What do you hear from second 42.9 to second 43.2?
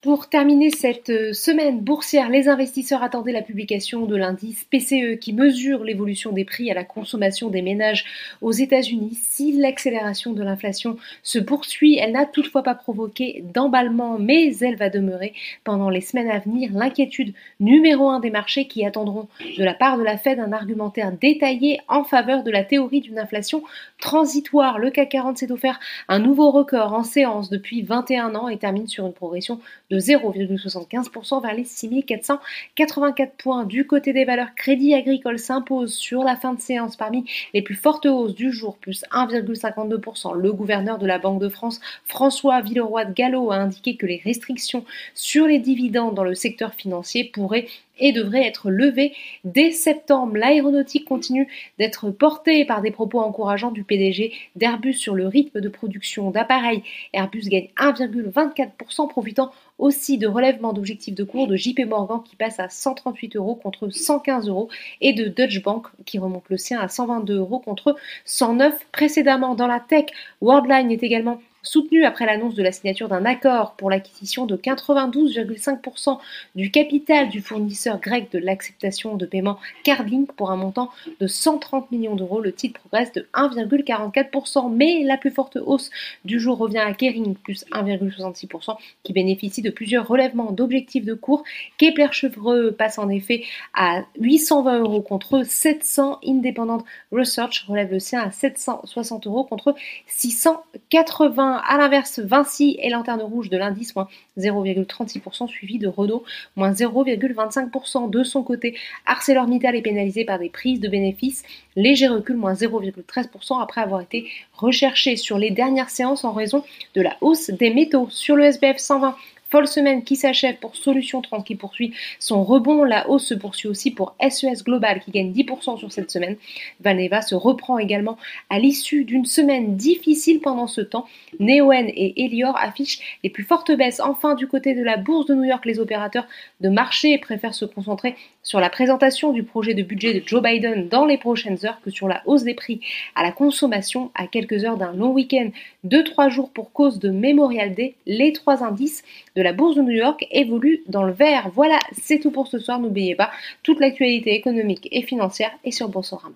de